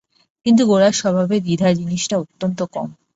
কিন্তু 0.45 0.61
গোরার 0.65 0.93
স্বভাবে 0.93 1.35
দ্বিধা 1.39 1.69
জিনিসটা 1.79 2.15
অত্যন্ত 2.23 2.59
কম। 2.73 2.89